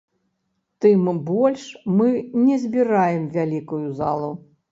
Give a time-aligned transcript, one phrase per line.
[0.85, 1.65] Тым больш
[1.99, 2.09] мы
[2.47, 4.31] не збіраем вялікую залу.